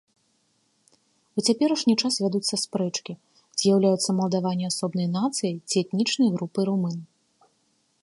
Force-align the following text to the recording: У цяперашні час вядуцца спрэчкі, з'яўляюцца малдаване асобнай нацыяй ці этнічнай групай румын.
У 1.39 1.43
цяперашні 1.47 1.95
час 2.05 2.13
вядуцца 2.23 2.55
спрэчкі, 2.63 3.11
з'яўляюцца 3.59 4.09
малдаване 4.23 4.65
асобнай 4.73 5.07
нацыяй 5.19 5.55
ці 5.69 5.75
этнічнай 5.87 6.29
групай 6.41 6.63
румын. 6.73 6.97